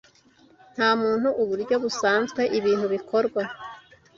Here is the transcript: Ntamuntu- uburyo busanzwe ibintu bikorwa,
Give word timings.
Ntamuntu- 0.75 1.27
uburyo 1.43 1.75
busanzwe 1.83 2.41
ibintu 2.59 2.85
bikorwa, 2.95 3.41